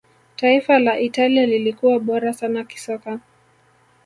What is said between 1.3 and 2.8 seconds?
lilikuwa bora sana